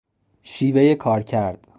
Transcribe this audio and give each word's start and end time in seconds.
شیوهی 0.43 0.95
کارکرد 0.95 1.67